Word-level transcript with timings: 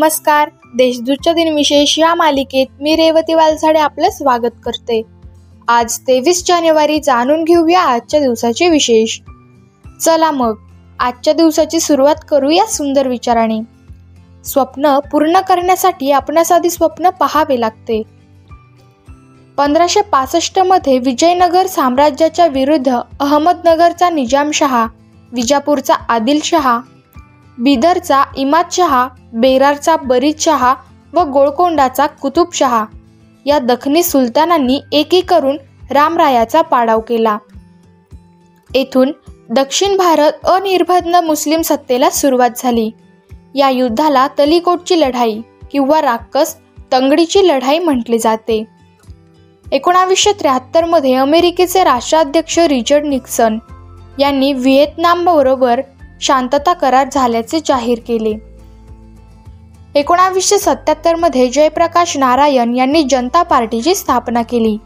नमस्कार. 0.00 0.48
देशदूतच्या 0.74 1.32
दिनविशेष 1.32 1.98
या 1.98 2.14
मालिकेत 2.14 2.66
मी 2.80 2.96
रेवती 2.96 3.34
वालसाडे 3.34 3.78
आपलं 3.78 4.10
स्वागत 4.10 4.50
करते. 4.64 5.02
आज 5.68 5.98
तेवीस 5.98 6.46
जानेवारी 6.46 6.98
जाणून 6.98 7.44
घेऊया 7.44 7.80
आजच्या 7.80 8.20
दिवसाचे 8.20 8.68
विशेष. 8.68 9.20
चला 10.00 10.30
मग 10.30 10.54
आजच्या 11.00 11.34
दिवसाची 11.34 11.80
सुरुवात 11.80 12.14
करूया 12.28 12.66
सुंदर 12.66 13.08
विचाराने. 13.08 13.60
स्वप्न 14.44 14.98
पूर्ण 14.98 15.40
करण्यासाठी 15.40 16.10
आपणास 16.10 16.52
आधी 16.52 16.70
स्वप्न 16.70 17.10
पहावे 17.10 17.60
लागते. 17.60 18.02
पंधराशे 19.56 20.00
पासष्टमध्ये 20.00 20.98
विजयनगर 20.98 21.66
साम्राज्याच्या 21.66 22.46
विरुद्ध 22.46 22.98
अहमदनगरचा 23.20 24.10
निजामशहा 24.10 24.86
विजापूरचा 25.32 25.94
आदिलशहा 25.94 26.80
बिदरचा 27.60 28.24
इमाद 28.36 28.64
शहा 28.72 29.08
बेरारचा 29.32 29.96
बरीद 29.96 30.34
शहा 30.38 30.74
व 31.12 31.24
गोळकोंडाचा 31.24 32.06
कुतुबशहा 32.06 32.84
या 33.46 33.58
दखनी 33.58 34.02
सुलतानांनी 34.02 34.80
एकी 34.92 35.20
करून 35.20 35.56
रामरायाचा 35.90 36.62
पाडाव 36.62 37.00
केला. 37.00 37.38
येथून 38.74 39.12
दक्षिण 39.50 39.96
भारत 39.96 40.32
अनिर्बंध 40.44 41.16
मुस्लिम 41.16 41.60
सत्तेला 41.60 42.10
सुरुवात 42.10 42.50
झाली. 42.56 42.90
या 43.54 43.70
युद्धाला 43.70 44.28
तलिकोटची 44.38 45.00
लढाई 45.00 45.40
किंवा 45.72 46.02
राक्कस 46.02 46.56
तंगडीची 46.92 47.48
लढाई 47.48 47.78
म्हटले 47.78 48.18
जाते. 48.18 48.64
एकोणावीसशे 49.72 50.32
त्र्याहत्तरमध्ये 50.32 51.14
अमेरिकेचे 51.14 51.84
राष्ट्राध्यक्ष 51.84 52.58
रिचर्ड 52.58 53.04
निक्सन 53.04 53.58
यांनी 54.18 54.52
व्हिएतनामबरोबर 54.52 55.80
शांतता 56.20 56.72
करार 56.72 57.08
झाल्याचे 57.12 57.58
जाहीर 57.66 57.98
केले. 58.08 58.34
एकोणावीसशे 59.94 60.58
सत्याहत्तरमध्ये 60.58 61.48
जयप्रकाश 61.48 62.16
नारायण 62.16 62.74
यांनी 62.74 63.02
जनता 63.02 63.42
पार्टीची 63.42 63.94
स्थापना 63.94 64.42
केली. 64.42 64.76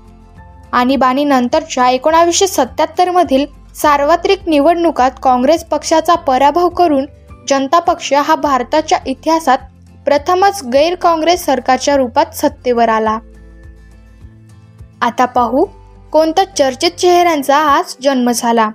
आणीबाणी 0.73 1.25
नंतरच्या 1.25 1.89
एकोणावीसशे 1.91 2.47
सत्याहत्तरमधील 2.47 3.45
सार्वत्रिक 3.75 4.49
निवडणुकात 4.49 5.11
काँग्रेस 5.23 5.65
पक्षाचा 5.65 6.15
पराभव 6.15 6.69
करून 6.69 7.07
जनता 7.49 7.79
पक्ष 7.79 8.13
हा 8.13 8.35
भारताच्या 8.35 8.99
इतिहासात 9.07 9.59
प्रथमच 10.07 10.61
गैर 10.65 10.95
काँग्रेस 10.95 11.45
सरकारच्या 11.45 11.97
रूपात 11.97 12.35
सत्तेवर 12.37 12.89
आला. 12.89 13.19
आता 15.03 15.25
पाहू 15.25 15.65
कोणत्या 16.13 16.45
चर्चित 16.45 16.91
चेहऱ्यांचा 16.91 17.57
आज 17.57 17.95
जन्म 18.03 18.31
झाला. 18.31 18.69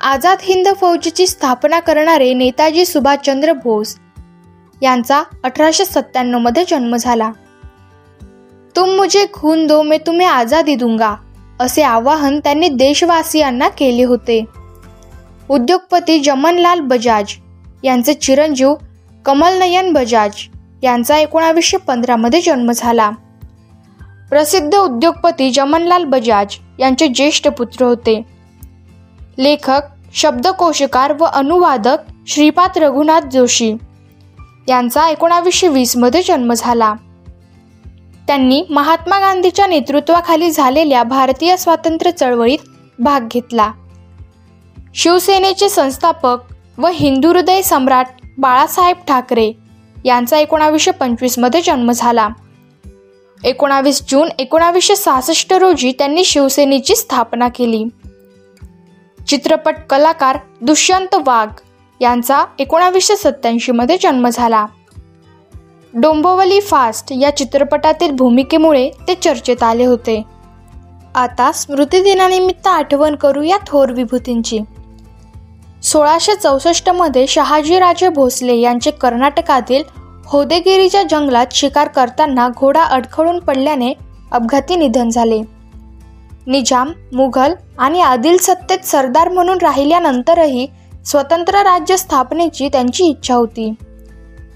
आझाद 0.00 0.38
हिंद 0.42 0.68
फौजची 0.80 1.26
स्थापना 1.26 1.80
करणारे 1.80 2.34
नेताजी 2.34 2.84
सुभाषचंद्र 2.84 3.52
बोस 3.52 3.96
यांचा 4.82 5.22
अठराशे 5.44 5.84
सत्त्याण्णवमध्ये 5.84 6.64
जन्म 6.70 6.96
झाला. 6.96 7.30
तुम 8.76 8.90
मुझे 8.90 9.26
खून 9.32 9.66
दो 9.66 9.82
मैं 9.82 9.98
तुम्हें 10.06 10.28
आझादी 10.28 10.74
दूंगा 10.74 11.14
असे 11.60 11.82
आवाहन 11.82 12.38
त्यांनी 12.38 12.68
देशवासियांना 12.68 13.68
केले 13.68 14.04
होते. 14.04 14.44
उद्योगपती 15.48 16.18
जमनलाल 16.18 16.80
बजाज 16.80 17.34
यांचे 17.84 18.14
चिरंजीव 18.14 18.74
कमलनयन 19.24 19.92
बजाज 19.92 20.32
यांचा 20.82 21.18
एकोणावीसशे 21.18 21.76
पंधरामध्ये 21.76 22.40
जन्म 22.40 22.70
झाला. 22.72 23.10
प्रसिद्ध 24.30 24.74
उद्योगपती 24.74 25.50
जमनलाल 25.50 26.04
बजाज 26.04 26.56
यांचे 26.78 27.08
ज्येष्ठ 27.08 27.48
पुत्र 27.48 27.84
होते. 27.84 28.37
लेखक 29.38 29.80
शब्दकोशकार 30.14 31.12
व 31.20 31.24
अनुवादक 31.24 31.96
श्रीपाद 32.26 32.70
रघुनाथ 32.76 33.20
जोशी. 33.20 33.74
यांचा 34.68 35.08
एकोणावीसशे 35.08 35.68
वीसमध्ये 35.68 36.22
जन्म 36.22 36.52
झाला. 36.52 36.94
त्यांनी 38.26 38.62
महात्मा 38.70 39.20
गांधीच्या 39.20 39.66
नेतृत्वाखाली 39.66 40.50
झालेल्या 40.50 41.02
भारतीय 41.02 41.56
स्वातंत्र्य 41.56 42.10
चळवळीत 42.10 42.58
भाग 42.98 43.28
घेतला. 43.30 43.72
शिवसेनेचे 44.94 45.68
संस्थापक 45.68 46.38
व 46.78 46.86
हिंदू 46.86 47.28
हृदय 47.28 47.62
सम्राट 47.62 48.06
बाळासाहेब 48.38 48.96
ठाकरे 49.08 49.52
यांचा 50.04 50.38
एकोणावीसशे 50.38 50.90
पंचवीसमध्ये 50.90 51.60
जन्म 51.62 51.92
झाला. 51.92 52.28
एकोणावीस 53.44 54.02
जून 54.08 54.28
एकोणावीसशे 54.38 54.96
सहासष्ट 54.96 55.52
रोजी 55.52 55.92
त्यांनी 55.92 56.24
शिवसेनेची 56.24 56.96
स्थापना 56.96 57.48
केली. 57.48 57.84
चित्रपट 59.28 59.74
कलाकार 59.90 60.38
दुष्यंत 60.60 61.14
वाघ 61.26 61.48
यांचा 62.00 62.44
एकोणावीसशे 62.58 63.16
सत्त्याऐंशीमध्ये 63.16 63.96
जन्म 64.02 64.28
झाला. 64.28 64.66
डोंबोवली 65.94 66.60
फास्ट 66.60 67.12
या 67.20 67.36
चित्रपटातील 67.36 68.10
भूमिकेमुळे 68.10 68.90
ते 69.08 69.14
चर्चेत 69.14 69.62
आले 69.62 69.84
होते. 69.84 70.22
आता 71.14 71.52
स्मृतिदिनानिमित्त 71.52 72.66
आठवण 72.66 73.14
करूया 73.14 73.56
थोर 73.66 73.92
विभूतींची. 73.92 74.58
सोळाशे 75.82 76.34
चौसष्टमध्ये 76.34 77.26
शहाजीराजे 77.26 78.08
भोसले 78.08 78.56
यांचे 78.56 78.90
कर्नाटकातील 78.90 79.82
होदेगिरीच्या 80.26 81.02
जंगलात 81.02 81.46
शिकार 81.52 81.88
करताना 81.88 82.48
घोडा 82.48 82.82
अडखळून 82.82 83.38
पडल्याने 83.38 83.92
अपघाती 84.32 84.76
निधन 84.76 85.08
झाले. 85.08 85.57
निजाम 86.48 86.92
मुघल 87.12 87.52
आणि 87.78 88.00
आदिल 88.00 88.36
सत्तेत 88.36 88.84
सरदार 88.84 89.28
म्हणून 89.28 89.58
राहिल्यानंतरही 89.62 90.66
स्वतंत्र 91.06 91.62
राज्य 91.62 91.96
स्थापनेची 91.96 92.68
त्यांची 92.68 93.04
इच्छा 93.04 93.34
होती. 93.34 93.72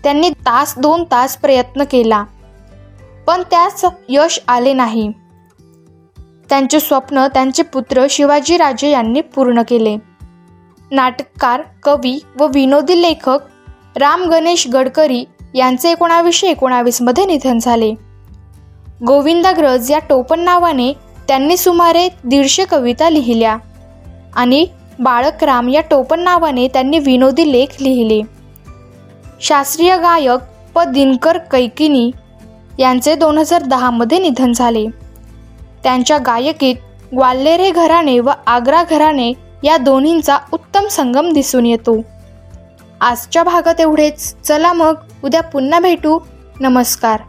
त्यांनी 0.03 0.31
तास 0.31 0.75
दोन 0.79 1.05
तास 1.05 1.37
प्रयत्न 1.37 1.85
केला 1.85 2.23
पण 3.27 3.43
त्यास 3.51 3.85
यश 4.09 4.41
आले 4.49 4.73
नाही. 4.73 5.11
त्यांचे 6.49 6.81
स्वप्न 6.81 7.27
त्यांचे 7.27 7.63
पुत्र 7.63 8.07
शिवाजीराजे 8.11 8.89
यांनी 8.91 9.21
पूर्ण 9.21 9.63
केले. 9.69 9.97
नाटककार 10.91 11.63
कवी 11.83 12.19
व 12.39 12.47
विनोदी 12.47 13.01
लेखक 13.03 13.39
राम 13.97 14.23
गणेश 14.23 14.67
गडकरी 14.73 15.25
यांचे 15.55 15.91
एकोणावीसशे 15.91 16.47
एकोणावीसमध्ये 16.47 17.25
निधन 17.25 17.59
झाले. 17.59 17.93
गोविंदाग्रज 19.07 19.91
या 19.91 19.99
टोपण 19.99 20.41
नावाने 20.41 20.93
त्यांनी 21.29 21.57
सुमारे 21.57 22.09
दीडशे 22.25 22.65
कविता 22.65 23.11
लिहिल्या 23.11 23.57
आणि 24.37 24.67
बाळकराम 24.99 25.69
या 25.69 25.81
टोपण 25.81 26.21
नावाने 26.21 26.69
त्यांनी 26.69 26.99
विनोदी 26.99 27.53
लेख 27.53 27.67
लिहिले. 27.81 28.21
शास्त्रीय 29.41 29.97
गायक 29.97 30.41
प. 30.75 30.81
दिनकर 30.81 31.39
कैकिनी 31.39 32.11
यांचे 32.79 33.15
दोन 33.15 33.39
हजार 33.39 33.63
दहामध्ये 33.63 34.19
निधन 34.19 34.53
झाले. 34.53 34.87
त्यांच्या 35.85 36.19
गायकीत 36.19 36.77
ग्वाल्हेरे 37.15 37.71
घराणे 37.71 38.21
व 38.21 38.31
आग्रा 38.47 38.83
घराणे 38.91 39.33
या 39.65 39.77
दोन्हींचा 39.77 40.39
उत्तम 40.53 40.87
संगम 40.87 41.33
दिसून 41.33 41.67
येतो. 41.67 42.01
आजच्या 43.01 43.43
भागात 43.43 43.81
एवढेच. 43.81 44.37
चला 44.45 44.73
मग 44.73 44.95
उद्या 45.25 45.43
पुन्हा 45.43 45.81
भेटू. 45.81 46.19
नमस्कार. 46.61 47.21